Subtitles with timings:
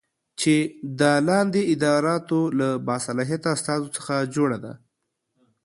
[0.39, 0.55] چې
[0.99, 4.73] د لاندې اداراتو له باصلاحیته استازو څخه جوړه دی